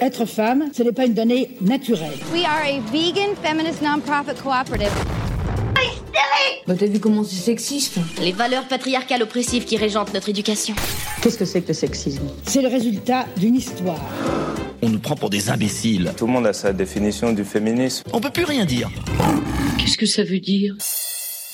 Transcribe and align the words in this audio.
Être 0.00 0.24
femme, 0.24 0.70
ce 0.72 0.82
n'est 0.82 0.92
pas 0.92 1.04
une 1.04 1.12
donnée 1.12 1.56
naturelle. 1.60 2.16
We 2.32 2.42
are 2.44 2.62
a 2.64 2.80
vegan 2.90 3.34
feminist 3.42 3.82
nonprofit 3.82 4.40
cooperative. 4.42 4.88
Bah 6.66 6.74
t'as 6.78 6.86
vu 6.86 7.00
comment 7.00 7.24
c'est 7.24 7.36
sexiste 7.36 7.98
Les 8.20 8.32
valeurs 8.32 8.66
patriarcales 8.66 9.22
oppressives 9.22 9.64
qui 9.64 9.76
régentent 9.76 10.14
notre 10.14 10.28
éducation. 10.28 10.74
Qu'est-ce 11.20 11.36
que 11.36 11.44
c'est 11.44 11.60
que 11.60 11.68
le 11.68 11.74
sexisme? 11.74 12.28
C'est 12.44 12.62
le 12.62 12.68
résultat 12.68 13.26
d'une 13.36 13.56
histoire. 13.56 14.00
On 14.80 14.88
nous 14.88 15.00
prend 15.00 15.16
pour 15.16 15.28
des 15.28 15.50
imbéciles. 15.50 16.12
Tout 16.16 16.26
le 16.26 16.32
monde 16.32 16.46
a 16.46 16.52
sa 16.52 16.72
définition 16.72 17.32
du 17.32 17.44
féminisme. 17.44 18.04
On 18.12 18.20
peut 18.20 18.30
plus 18.30 18.44
rien 18.44 18.64
dire. 18.64 18.88
Qu'est-ce 19.78 19.98
que 19.98 20.06
ça 20.06 20.22
veut 20.22 20.40
dire? 20.40 20.76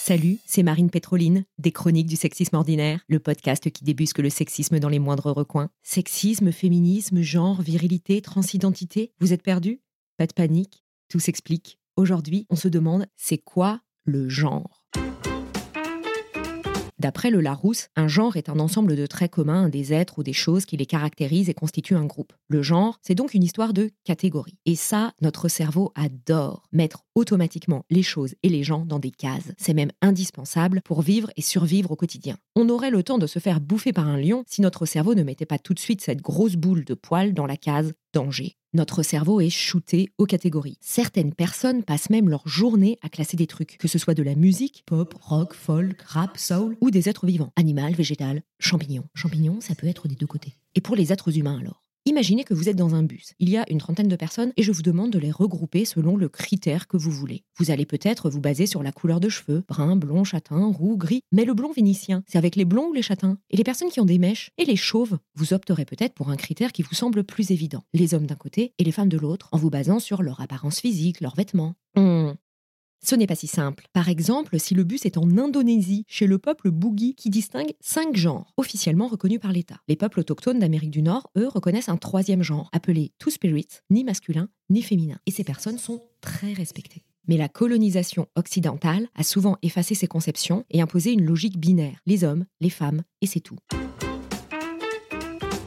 Salut, 0.08 0.38
c'est 0.46 0.62
Marine 0.62 0.88
Pétroline, 0.88 1.46
des 1.58 1.72
Chroniques 1.72 2.06
du 2.06 2.14
Sexisme 2.14 2.54
Ordinaire, 2.54 3.00
le 3.08 3.18
podcast 3.18 3.68
qui 3.72 3.82
débusque 3.82 4.20
le 4.20 4.30
sexisme 4.30 4.78
dans 4.78 4.88
les 4.88 5.00
moindres 5.00 5.32
recoins. 5.32 5.68
Sexisme, 5.82 6.52
féminisme, 6.52 7.22
genre, 7.22 7.60
virilité, 7.60 8.22
transidentité, 8.22 9.10
vous 9.18 9.32
êtes 9.32 9.42
perdus? 9.42 9.80
Pas 10.16 10.28
de 10.28 10.32
panique, 10.32 10.84
tout 11.08 11.18
s'explique. 11.18 11.80
Aujourd'hui, 11.96 12.46
on 12.50 12.54
se 12.54 12.68
demande, 12.68 13.08
c'est 13.16 13.38
quoi 13.38 13.80
le 14.04 14.28
genre? 14.28 14.84
D'après 16.98 17.30
le 17.30 17.40
Larousse, 17.40 17.88
un 17.94 18.08
genre 18.08 18.36
est 18.36 18.48
un 18.48 18.58
ensemble 18.58 18.96
de 18.96 19.06
traits 19.06 19.30
communs 19.30 19.68
des 19.68 19.92
êtres 19.92 20.18
ou 20.18 20.22
des 20.22 20.32
choses 20.32 20.64
qui 20.64 20.78
les 20.78 20.86
caractérisent 20.86 21.50
et 21.50 21.54
constituent 21.54 21.94
un 21.94 22.06
groupe. 22.06 22.32
Le 22.48 22.62
genre, 22.62 22.98
c'est 23.02 23.14
donc 23.14 23.34
une 23.34 23.42
histoire 23.42 23.74
de 23.74 23.90
catégories. 24.04 24.56
Et 24.64 24.76
ça, 24.76 25.12
notre 25.20 25.48
cerveau 25.48 25.92
adore 25.94 26.62
mettre 26.72 27.04
automatiquement 27.14 27.84
les 27.90 28.02
choses 28.02 28.34
et 28.42 28.48
les 28.48 28.62
gens 28.62 28.86
dans 28.86 28.98
des 28.98 29.10
cases. 29.10 29.52
C'est 29.58 29.74
même 29.74 29.92
indispensable 30.00 30.80
pour 30.82 31.02
vivre 31.02 31.30
et 31.36 31.42
survivre 31.42 31.90
au 31.90 31.96
quotidien. 31.96 32.38
On 32.54 32.70
aurait 32.70 32.90
le 32.90 33.02
temps 33.02 33.18
de 33.18 33.26
se 33.26 33.40
faire 33.40 33.60
bouffer 33.60 33.92
par 33.92 34.08
un 34.08 34.18
lion 34.18 34.44
si 34.46 34.62
notre 34.62 34.86
cerveau 34.86 35.14
ne 35.14 35.22
mettait 35.22 35.44
pas 35.44 35.58
tout 35.58 35.74
de 35.74 35.78
suite 35.78 36.00
cette 36.00 36.22
grosse 36.22 36.56
boule 36.56 36.84
de 36.84 36.94
poils 36.94 37.34
dans 37.34 37.46
la 37.46 37.58
case 37.58 37.92
danger. 38.14 38.56
Notre 38.76 39.02
cerveau 39.02 39.40
est 39.40 39.48
shooté 39.48 40.10
aux 40.18 40.26
catégories. 40.26 40.76
Certaines 40.82 41.32
personnes 41.32 41.82
passent 41.82 42.10
même 42.10 42.28
leur 42.28 42.46
journée 42.46 42.98
à 43.00 43.08
classer 43.08 43.34
des 43.34 43.46
trucs, 43.46 43.78
que 43.78 43.88
ce 43.88 43.98
soit 43.98 44.12
de 44.12 44.22
la 44.22 44.34
musique, 44.34 44.82
pop, 44.84 45.14
rock, 45.18 45.54
folk, 45.54 46.02
rap, 46.02 46.36
soul, 46.36 46.76
ou 46.82 46.90
des 46.90 47.08
êtres 47.08 47.24
vivants, 47.24 47.54
animal, 47.56 47.94
végétal, 47.94 48.42
champignon. 48.58 49.04
Champignon, 49.14 49.62
ça 49.62 49.74
peut 49.74 49.86
être 49.86 50.08
des 50.08 50.14
deux 50.14 50.26
côtés. 50.26 50.58
Et 50.74 50.82
pour 50.82 50.94
les 50.94 51.10
êtres 51.10 51.38
humains 51.38 51.58
alors? 51.58 51.85
Imaginez 52.08 52.44
que 52.44 52.54
vous 52.54 52.68
êtes 52.68 52.76
dans 52.76 52.94
un 52.94 53.02
bus. 53.02 53.34
Il 53.40 53.50
y 53.50 53.56
a 53.56 53.64
une 53.68 53.78
trentaine 53.78 54.06
de 54.06 54.14
personnes 54.14 54.52
et 54.56 54.62
je 54.62 54.70
vous 54.70 54.82
demande 54.82 55.10
de 55.10 55.18
les 55.18 55.32
regrouper 55.32 55.84
selon 55.84 56.16
le 56.16 56.28
critère 56.28 56.86
que 56.86 56.96
vous 56.96 57.10
voulez. 57.10 57.42
Vous 57.58 57.72
allez 57.72 57.84
peut-être 57.84 58.30
vous 58.30 58.40
baser 58.40 58.66
sur 58.66 58.84
la 58.84 58.92
couleur 58.92 59.18
de 59.18 59.28
cheveux, 59.28 59.64
brun, 59.68 59.96
blond, 59.96 60.22
châtain, 60.22 60.66
roux, 60.66 60.96
gris. 60.96 61.22
Mais 61.32 61.44
le 61.44 61.52
blond 61.52 61.72
vénitien, 61.72 62.22
c'est 62.28 62.38
avec 62.38 62.54
les 62.54 62.64
blonds 62.64 62.90
ou 62.90 62.92
les 62.92 63.02
châtains? 63.02 63.38
Et 63.50 63.56
les 63.56 63.64
personnes 63.64 63.90
qui 63.90 63.98
ont 63.98 64.04
des 64.04 64.18
mèches 64.18 64.52
et 64.56 64.64
les 64.64 64.76
chauves, 64.76 65.18
vous 65.34 65.52
opterez 65.52 65.84
peut-être 65.84 66.14
pour 66.14 66.30
un 66.30 66.36
critère 66.36 66.70
qui 66.70 66.82
vous 66.82 66.94
semble 66.94 67.24
plus 67.24 67.50
évident. 67.50 67.82
Les 67.92 68.14
hommes 68.14 68.26
d'un 68.26 68.36
côté 68.36 68.72
et 68.78 68.84
les 68.84 68.92
femmes 68.92 69.08
de 69.08 69.18
l'autre, 69.18 69.48
en 69.50 69.58
vous 69.58 69.70
basant 69.70 69.98
sur 69.98 70.22
leur 70.22 70.40
apparence 70.40 70.78
physique, 70.78 71.20
leurs 71.20 71.34
vêtements. 71.34 71.74
Hmm. 71.96 72.34
Ce 73.02 73.14
n'est 73.14 73.26
pas 73.26 73.34
si 73.34 73.46
simple. 73.46 73.86
Par 73.92 74.08
exemple, 74.08 74.58
si 74.58 74.74
le 74.74 74.84
bus 74.84 75.04
est 75.06 75.18
en 75.18 75.38
Indonésie, 75.38 76.04
chez 76.08 76.26
le 76.26 76.38
peuple 76.38 76.70
Bougi, 76.70 77.14
qui 77.14 77.30
distingue 77.30 77.74
cinq 77.80 78.16
genres, 78.16 78.52
officiellement 78.56 79.06
reconnus 79.06 79.40
par 79.40 79.52
l'État. 79.52 79.80
Les 79.88 79.96
peuples 79.96 80.20
autochtones 80.20 80.58
d'Amérique 80.58 80.90
du 80.90 81.02
Nord, 81.02 81.30
eux, 81.36 81.48
reconnaissent 81.48 81.88
un 81.88 81.96
troisième 81.96 82.42
genre, 82.42 82.68
appelé 82.72 83.12
Two 83.18 83.30
Spirit, 83.30 83.68
ni 83.90 84.04
masculin, 84.04 84.48
ni 84.70 84.82
féminin. 84.82 85.18
Et 85.26 85.30
ces 85.30 85.44
personnes 85.44 85.78
sont 85.78 86.00
très 86.20 86.52
respectées. 86.52 87.04
Mais 87.28 87.36
la 87.36 87.48
colonisation 87.48 88.28
occidentale 88.36 89.08
a 89.14 89.24
souvent 89.24 89.56
effacé 89.62 89.94
ces 89.94 90.06
conceptions 90.06 90.64
et 90.70 90.80
imposé 90.80 91.12
une 91.12 91.24
logique 91.24 91.58
binaire. 91.58 91.98
Les 92.06 92.24
hommes, 92.24 92.46
les 92.60 92.70
femmes, 92.70 93.02
et 93.20 93.26
c'est 93.26 93.40
tout. 93.40 93.58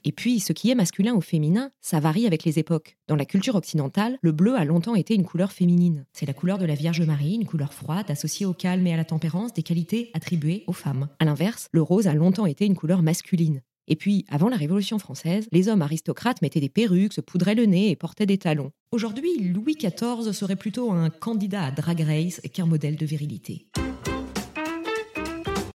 Et 0.04 0.12
puis, 0.12 0.40
ce 0.40 0.54
qui 0.54 0.70
est 0.70 0.76
masculin 0.76 1.14
ou 1.14 1.22
féminin, 1.22 1.72
ça 1.82 2.00
varie 2.00 2.26
avec 2.26 2.44
les 2.44 2.60
époques. 2.60 2.98
Dans 3.08 3.16
la 3.16 3.26
culture 3.26 3.56
occidentale, 3.56 4.18
le 4.22 4.32
bleu 4.32 4.56
a 4.56 4.66
longtemps 4.66 4.96
été 4.96 5.16
une 5.16 5.26
couleur 5.26 5.52
féminine. 5.52 6.06
C'est 6.14 6.26
la 6.26 6.34
couleur 6.34 6.58
de 6.58 6.66
la 6.66 6.76
Vierge 6.76 7.02
Marie, 7.02 7.36
une 7.36 7.46
couleur 7.46 7.74
froide 7.74 8.10
associée 8.10 8.46
au 8.46 8.54
calme 8.54 8.86
et 8.88 8.94
à 8.94 8.98
la 8.98 9.06
tempérance, 9.06 9.54
des 9.54 9.64
qualités 9.64 10.12
attribuées 10.14 10.64
aux 10.68 10.74
femmes. 10.74 11.10
À 11.20 11.26
l'inverse, 11.26 11.68
le 11.72 11.82
rose 11.82 12.08
a 12.08 12.14
longtemps 12.14 12.46
été 12.46 12.66
une 12.66 12.76
couleur 12.76 13.02
masculine. 13.02 13.62
Et 13.88 13.96
puis, 13.96 14.24
avant 14.30 14.50
la 14.50 14.58
Révolution 14.58 15.00
française, 15.00 15.48
les 15.52 15.68
hommes 15.68 15.82
aristocrates 15.82 16.44
mettaient 16.44 16.60
des 16.60 16.70
perruques, 16.70 17.14
se 17.14 17.22
poudraient 17.22 17.56
le 17.56 17.66
nez 17.66 17.90
et 17.90 17.96
portaient 17.96 18.28
des 18.28 18.38
talons. 18.38 18.72
Aujourd'hui, 18.92 19.40
Louis 19.40 19.76
XIV 19.76 20.31
serait 20.31 20.56
plutôt 20.56 20.92
un 20.92 21.10
candidat 21.10 21.64
à 21.64 21.72
Drag 21.72 22.00
Race 22.02 22.40
qu'un 22.54 22.68
modèle 22.68 22.98
de 22.98 23.06
virilité. 23.06 23.68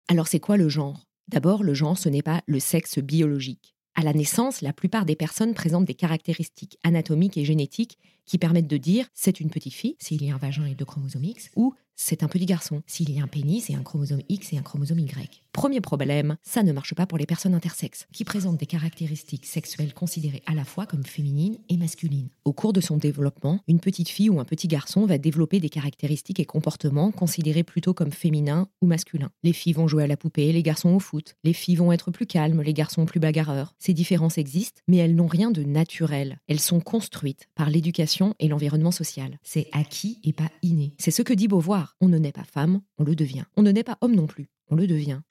Alors 0.07 0.27
c'est 0.27 0.39
quoi 0.39 0.57
le 0.57 0.69
genre? 0.69 1.07
D'abord, 1.27 1.63
le 1.63 1.73
genre, 1.73 1.97
ce 1.97 2.07
n'est 2.07 2.21
pas 2.21 2.43
le 2.45 2.59
sexe 2.59 2.99
biologique. 2.99 3.72
À 3.95 4.03
la 4.03 4.13
naissance, 4.13 4.61
la 4.61 4.73
plupart 4.73 5.05
des 5.05 5.15
personnes 5.15 5.53
présentent 5.53 5.85
des 5.85 5.93
caractéristiques 5.93 6.79
anatomiques 6.83 7.37
et 7.37 7.45
génétiques 7.45 7.99
qui 8.25 8.37
permettent 8.37 8.67
de 8.67 8.77
dire 8.77 9.07
c'est 9.13 9.39
une 9.39 9.49
petite 9.49 9.73
fille 9.73 9.95
s'il 9.99 10.23
y 10.23 10.31
a 10.31 10.35
un 10.35 10.37
vagin 10.37 10.65
et 10.65 10.73
deux 10.73 10.85
chromosomes 10.85 11.23
X 11.23 11.51
ou 11.55 11.73
c'est 11.95 12.23
un 12.23 12.27
petit 12.27 12.45
garçon 12.45 12.81
s'il 12.87 13.11
y 13.11 13.19
a 13.19 13.23
un 13.23 13.27
pénis 13.27 13.69
et 13.69 13.75
un 13.75 13.83
chromosome 13.83 14.21
X 14.29 14.53
et 14.53 14.57
un 14.57 14.61
chromosome 14.61 14.99
Y. 14.99 15.43
Premier 15.53 15.81
problème, 15.81 16.37
ça 16.41 16.63
ne 16.63 16.73
marche 16.73 16.95
pas 16.95 17.05
pour 17.05 17.19
les 17.19 17.27
personnes 17.27 17.53
intersexes, 17.53 18.07
qui 18.11 18.23
présentent 18.23 18.57
des 18.57 18.65
caractéristiques 18.65 19.45
sexuelles 19.45 19.93
considérées 19.93 20.41
à 20.47 20.55
la 20.55 20.65
fois 20.65 20.87
comme 20.87 21.05
féminines 21.05 21.59
et 21.69 21.77
masculines. 21.77 22.29
Au 22.43 22.53
cours 22.53 22.73
de 22.73 22.81
son 22.81 22.97
développement, 22.97 23.59
une 23.67 23.79
petite 23.79 24.09
fille 24.09 24.31
ou 24.31 24.39
un 24.39 24.45
petit 24.45 24.67
garçon 24.67 25.05
va 25.05 25.19
développer 25.19 25.59
des 25.59 25.69
caractéristiques 25.69 26.39
et 26.39 26.45
comportements 26.45 27.11
considérés 27.11 27.63
plutôt 27.63 27.93
comme 27.93 28.11
féminins 28.11 28.67
ou 28.81 28.87
masculins. 28.87 29.29
Les 29.43 29.53
filles 29.53 29.73
vont 29.73 29.87
jouer 29.87 30.03
à 30.03 30.07
la 30.07 30.17
poupée, 30.17 30.51
les 30.51 30.63
garçons 30.63 30.89
au 30.89 30.99
foot. 30.99 31.35
Les 31.43 31.53
filles 31.53 31.75
vont 31.75 31.91
être 31.91 32.09
plus 32.09 32.25
calmes, 32.25 32.61
les 32.61 32.73
garçons 32.73 33.05
plus 33.05 33.19
bagarreurs. 33.19 33.75
Ces 33.77 33.93
différences 33.93 34.39
existent, 34.39 34.81
mais 34.87 34.97
elles 34.97 35.15
n'ont 35.15 35.27
rien 35.27 35.51
de 35.51 35.63
naturel. 35.63 36.39
Elles 36.47 36.59
sont 36.59 36.79
construites 36.79 37.47
par 37.53 37.69
l'éducation 37.69 38.33
et 38.39 38.47
l'environnement 38.47 38.91
social. 38.91 39.37
C'est 39.43 39.67
acquis 39.71 40.19
et 40.23 40.33
pas 40.33 40.49
inné. 40.63 40.93
C'est 40.97 41.11
ce 41.11 41.21
que 41.21 41.33
dit 41.33 41.47
Beauvoir. 41.47 41.82
On 42.01 42.07
ne 42.07 42.17
naît 42.17 42.31
pas 42.31 42.43
femme, 42.43 42.81
on 42.97 43.03
le 43.03 43.15
devient. 43.15 43.45
On 43.57 43.61
ne 43.61 43.71
naît 43.71 43.83
pas 43.83 43.97
homme 44.01 44.15
non 44.15 44.27
plus, 44.27 44.49
on 44.69 44.75
le 44.75 44.87
devient. 44.87 45.21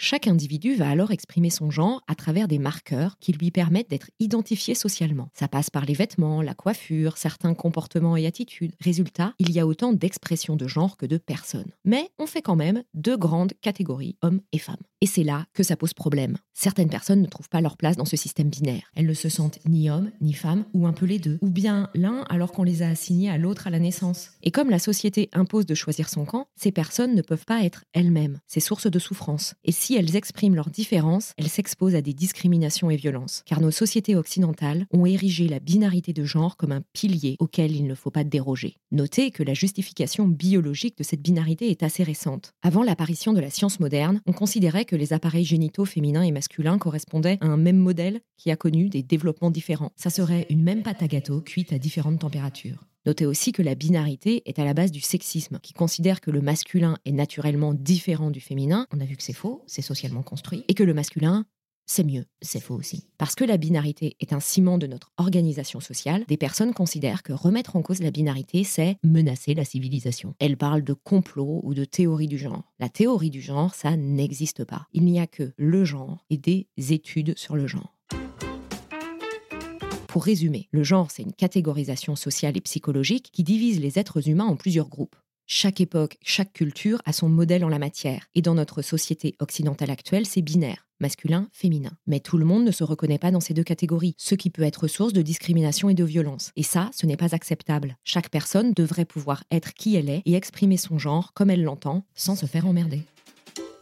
Chaque 0.00 0.28
individu 0.28 0.76
va 0.76 0.88
alors 0.88 1.10
exprimer 1.10 1.50
son 1.50 1.72
genre 1.72 2.04
à 2.06 2.14
travers 2.14 2.46
des 2.46 2.60
marqueurs 2.60 3.18
qui 3.18 3.32
lui 3.32 3.50
permettent 3.50 3.90
d'être 3.90 4.12
identifié 4.20 4.76
socialement. 4.76 5.28
Ça 5.34 5.48
passe 5.48 5.70
par 5.70 5.84
les 5.84 5.92
vêtements, 5.92 6.40
la 6.40 6.54
coiffure, 6.54 7.18
certains 7.18 7.52
comportements 7.52 8.16
et 8.16 8.24
attitudes. 8.24 8.76
Résultat, 8.80 9.34
il 9.40 9.50
y 9.50 9.58
a 9.58 9.66
autant 9.66 9.92
d'expressions 9.92 10.54
de 10.54 10.68
genre 10.68 10.96
que 10.96 11.04
de 11.04 11.18
personnes. 11.18 11.72
Mais 11.84 12.10
on 12.20 12.28
fait 12.28 12.42
quand 12.42 12.54
même 12.54 12.84
deux 12.94 13.16
grandes 13.16 13.54
catégories, 13.60 14.16
hommes 14.22 14.40
et 14.52 14.58
femmes. 14.58 14.76
Et 15.00 15.06
c'est 15.06 15.24
là 15.24 15.46
que 15.52 15.64
ça 15.64 15.76
pose 15.76 15.94
problème. 15.94 16.38
Certaines 16.54 16.90
personnes 16.90 17.22
ne 17.22 17.26
trouvent 17.26 17.48
pas 17.48 17.60
leur 17.60 17.76
place 17.76 17.96
dans 17.96 18.04
ce 18.04 18.16
système 18.16 18.48
binaire. 18.48 18.90
Elles 18.94 19.06
ne 19.06 19.14
se 19.14 19.28
sentent 19.28 19.58
ni 19.64 19.90
hommes, 19.90 20.10
ni 20.20 20.32
femmes, 20.32 20.64
ou 20.74 20.86
un 20.86 20.92
peu 20.92 21.06
les 21.06 21.18
deux, 21.18 21.38
ou 21.40 21.50
bien 21.50 21.88
l'un 21.94 22.22
alors 22.28 22.52
qu'on 22.52 22.64
les 22.64 22.82
a 22.82 22.88
assignés 22.88 23.30
à 23.30 23.38
l'autre 23.38 23.66
à 23.66 23.70
la 23.70 23.78
naissance. 23.78 24.30
Et 24.42 24.50
comme 24.50 24.70
la 24.70 24.78
société 24.78 25.28
impose 25.32 25.66
de 25.66 25.74
choisir 25.74 26.08
son 26.08 26.24
camp, 26.24 26.48
ces 26.56 26.72
personnes 26.72 27.14
ne 27.14 27.22
peuvent 27.22 27.44
pas 27.44 27.64
être 27.64 27.84
elles-mêmes. 27.92 28.40
C'est 28.46 28.60
source 28.60 28.88
de 28.88 28.98
souffrance. 28.98 29.54
Et 29.64 29.72
si 29.88 29.94
elles 29.94 30.16
expriment 30.16 30.54
leurs 30.54 30.68
différences, 30.68 31.32
elles 31.38 31.48
s'exposent 31.48 31.94
à 31.94 32.02
des 32.02 32.12
discriminations 32.12 32.90
et 32.90 32.96
violences. 32.96 33.42
Car 33.46 33.62
nos 33.62 33.70
sociétés 33.70 34.16
occidentales 34.16 34.84
ont 34.92 35.06
érigé 35.06 35.48
la 35.48 35.60
binarité 35.60 36.12
de 36.12 36.24
genre 36.24 36.58
comme 36.58 36.72
un 36.72 36.82
pilier 36.92 37.36
auquel 37.38 37.74
il 37.74 37.86
ne 37.86 37.94
faut 37.94 38.10
pas 38.10 38.22
déroger. 38.22 38.76
Notez 38.92 39.30
que 39.30 39.42
la 39.42 39.54
justification 39.54 40.28
biologique 40.28 40.98
de 40.98 41.04
cette 41.04 41.22
binarité 41.22 41.70
est 41.70 41.82
assez 41.82 42.02
récente. 42.02 42.52
Avant 42.60 42.82
l'apparition 42.82 43.32
de 43.32 43.40
la 43.40 43.48
science 43.48 43.80
moderne, 43.80 44.20
on 44.26 44.34
considérait 44.34 44.84
que 44.84 44.94
les 44.94 45.14
appareils 45.14 45.46
génitaux 45.46 45.86
féminins 45.86 46.20
et 46.20 46.32
masculins 46.32 46.76
correspondaient 46.76 47.38
à 47.40 47.46
un 47.46 47.56
même 47.56 47.78
modèle 47.78 48.20
qui 48.36 48.50
a 48.50 48.56
connu 48.56 48.90
des 48.90 49.02
développements 49.02 49.50
différents. 49.50 49.92
Ça 49.96 50.10
serait 50.10 50.44
une 50.50 50.62
même 50.62 50.82
pâte 50.82 51.02
à 51.02 51.08
gâteau 51.08 51.40
cuite 51.40 51.72
à 51.72 51.78
différentes 51.78 52.18
températures. 52.18 52.84
Notez 53.08 53.24
aussi 53.24 53.52
que 53.52 53.62
la 53.62 53.74
binarité 53.74 54.42
est 54.44 54.58
à 54.58 54.66
la 54.66 54.74
base 54.74 54.92
du 54.92 55.00
sexisme, 55.00 55.60
qui 55.62 55.72
considère 55.72 56.20
que 56.20 56.30
le 56.30 56.42
masculin 56.42 56.98
est 57.06 57.12
naturellement 57.12 57.72
différent 57.72 58.30
du 58.30 58.38
féminin. 58.38 58.86
On 58.92 59.00
a 59.00 59.06
vu 59.06 59.16
que 59.16 59.22
c'est 59.22 59.32
faux, 59.32 59.62
c'est 59.66 59.80
socialement 59.80 60.22
construit, 60.22 60.62
et 60.68 60.74
que 60.74 60.82
le 60.82 60.92
masculin, 60.92 61.46
c'est 61.86 62.04
mieux, 62.04 62.26
c'est 62.42 62.60
faux 62.60 62.74
aussi. 62.74 63.08
Parce 63.16 63.34
que 63.34 63.44
la 63.44 63.56
binarité 63.56 64.14
est 64.20 64.34
un 64.34 64.40
ciment 64.40 64.76
de 64.76 64.86
notre 64.86 65.10
organisation 65.16 65.80
sociale, 65.80 66.26
des 66.28 66.36
personnes 66.36 66.74
considèrent 66.74 67.22
que 67.22 67.32
remettre 67.32 67.76
en 67.76 67.82
cause 67.82 68.02
la 68.02 68.10
binarité, 68.10 68.62
c'est 68.62 68.98
menacer 69.02 69.54
la 69.54 69.64
civilisation. 69.64 70.34
Elles 70.38 70.58
parlent 70.58 70.84
de 70.84 70.92
complot 70.92 71.62
ou 71.62 71.72
de 71.72 71.86
théorie 71.86 72.28
du 72.28 72.36
genre. 72.36 72.74
La 72.78 72.90
théorie 72.90 73.30
du 73.30 73.40
genre, 73.40 73.74
ça 73.74 73.96
n'existe 73.96 74.66
pas. 74.66 74.86
Il 74.92 75.06
n'y 75.06 75.18
a 75.18 75.26
que 75.26 75.54
le 75.56 75.86
genre 75.86 76.26
et 76.28 76.36
des 76.36 76.68
études 76.76 77.38
sur 77.38 77.56
le 77.56 77.66
genre. 77.66 77.97
Pour 80.18 80.24
résumer, 80.24 80.66
le 80.72 80.82
genre, 80.82 81.12
c'est 81.12 81.22
une 81.22 81.32
catégorisation 81.32 82.16
sociale 82.16 82.56
et 82.56 82.60
psychologique 82.60 83.30
qui 83.32 83.44
divise 83.44 83.78
les 83.78 84.00
êtres 84.00 84.28
humains 84.28 84.46
en 84.46 84.56
plusieurs 84.56 84.88
groupes. 84.88 85.14
Chaque 85.46 85.80
époque, 85.80 86.18
chaque 86.22 86.52
culture 86.52 87.00
a 87.04 87.12
son 87.12 87.28
modèle 87.28 87.64
en 87.64 87.68
la 87.68 87.78
matière, 87.78 88.26
et 88.34 88.42
dans 88.42 88.56
notre 88.56 88.82
société 88.82 89.36
occidentale 89.38 89.92
actuelle, 89.92 90.26
c'est 90.26 90.42
binaire 90.42 90.88
masculin, 90.98 91.48
féminin. 91.52 91.92
Mais 92.08 92.18
tout 92.18 92.36
le 92.36 92.44
monde 92.44 92.64
ne 92.64 92.72
se 92.72 92.82
reconnaît 92.82 93.20
pas 93.20 93.30
dans 93.30 93.38
ces 93.38 93.54
deux 93.54 93.62
catégories, 93.62 94.16
ce 94.18 94.34
qui 94.34 94.50
peut 94.50 94.62
être 94.62 94.88
source 94.88 95.12
de 95.12 95.22
discrimination 95.22 95.88
et 95.88 95.94
de 95.94 96.02
violence. 96.02 96.50
Et 96.56 96.64
ça, 96.64 96.90
ce 96.92 97.06
n'est 97.06 97.16
pas 97.16 97.36
acceptable. 97.36 97.96
Chaque 98.02 98.28
personne 98.28 98.72
devrait 98.72 99.04
pouvoir 99.04 99.44
être 99.52 99.72
qui 99.72 99.94
elle 99.94 100.10
est 100.10 100.22
et 100.26 100.34
exprimer 100.34 100.78
son 100.78 100.98
genre 100.98 101.32
comme 101.32 101.50
elle 101.50 101.62
l'entend, 101.62 102.04
sans 102.16 102.34
se 102.34 102.46
faire 102.46 102.66
emmerder. 102.66 103.02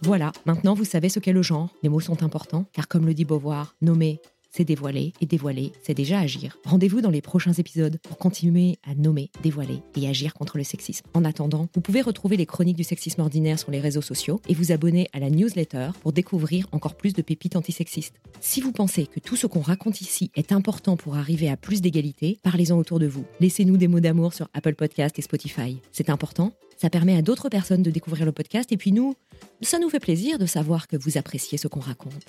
Voilà, 0.02 0.32
maintenant 0.44 0.74
vous 0.74 0.84
savez 0.84 1.08
ce 1.08 1.18
qu'est 1.18 1.32
le 1.32 1.40
genre. 1.40 1.70
Les 1.82 1.88
mots 1.88 2.00
sont 2.00 2.22
importants, 2.22 2.66
car 2.74 2.88
comme 2.88 3.06
le 3.06 3.14
dit 3.14 3.24
Beauvoir, 3.24 3.74
nommer, 3.80 4.20
c'est 4.56 4.64
dévoiler, 4.64 5.12
et 5.20 5.26
dévoiler, 5.26 5.72
c'est 5.82 5.92
déjà 5.92 6.18
agir. 6.18 6.58
Rendez-vous 6.64 7.02
dans 7.02 7.10
les 7.10 7.20
prochains 7.20 7.52
épisodes 7.52 7.98
pour 8.02 8.16
continuer 8.16 8.78
à 8.88 8.94
nommer, 8.94 9.30
dévoiler 9.42 9.82
et 9.96 10.08
agir 10.08 10.32
contre 10.32 10.56
le 10.56 10.64
sexisme. 10.64 11.04
En 11.12 11.26
attendant, 11.26 11.68
vous 11.74 11.82
pouvez 11.82 12.00
retrouver 12.00 12.38
les 12.38 12.46
chroniques 12.46 12.78
du 12.78 12.84
sexisme 12.84 13.20
ordinaire 13.20 13.58
sur 13.58 13.70
les 13.70 13.80
réseaux 13.80 14.00
sociaux 14.00 14.40
et 14.48 14.54
vous 14.54 14.72
abonner 14.72 15.08
à 15.12 15.20
la 15.20 15.28
newsletter 15.28 15.90
pour 16.00 16.14
découvrir 16.14 16.68
encore 16.72 16.94
plus 16.94 17.12
de 17.12 17.20
pépites 17.20 17.54
antisexistes. 17.54 18.14
Si 18.40 18.62
vous 18.62 18.72
pensez 18.72 19.06
que 19.06 19.20
tout 19.20 19.36
ce 19.36 19.46
qu'on 19.46 19.60
raconte 19.60 20.00
ici 20.00 20.30
est 20.34 20.52
important 20.52 20.96
pour 20.96 21.16
arriver 21.16 21.50
à 21.50 21.58
plus 21.58 21.82
d'égalité, 21.82 22.38
parlez-en 22.42 22.78
autour 22.78 22.98
de 22.98 23.06
vous. 23.06 23.26
Laissez-nous 23.40 23.76
des 23.76 23.88
mots 23.88 24.00
d'amour 24.00 24.32
sur 24.32 24.48
Apple 24.54 24.74
Podcast 24.74 25.18
et 25.18 25.22
Spotify. 25.22 25.82
C'est 25.92 26.08
important, 26.08 26.52
ça 26.78 26.88
permet 26.88 27.14
à 27.18 27.20
d'autres 27.20 27.50
personnes 27.50 27.82
de 27.82 27.90
découvrir 27.90 28.24
le 28.24 28.32
podcast 28.32 28.72
et 28.72 28.78
puis 28.78 28.92
nous, 28.92 29.16
ça 29.60 29.78
nous 29.78 29.90
fait 29.90 30.00
plaisir 30.00 30.38
de 30.38 30.46
savoir 30.46 30.88
que 30.88 30.96
vous 30.96 31.18
appréciez 31.18 31.58
ce 31.58 31.68
qu'on 31.68 31.80
raconte. 31.80 32.24